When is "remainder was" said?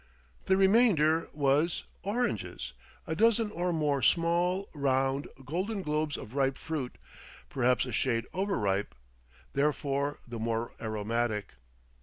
0.57-1.83